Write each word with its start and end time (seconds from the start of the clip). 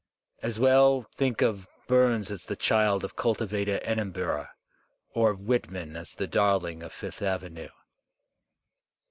As 0.41 0.59
well 0.59 1.03
think 1.13 1.43
of 1.43 1.67
Bums 1.87 2.31
as 2.31 2.45
the 2.45 2.55
child 2.55 3.03
of 3.03 3.15
cultivated 3.15 3.81
Edinburgh, 3.83 4.47
or 5.13 5.29
of 5.29 5.41
Whitman 5.41 5.95
as 5.95 6.15
the 6.15 6.25
darling 6.25 6.81
of 6.81 6.91
Fifth 6.91 7.21
Avenue. 7.21 7.69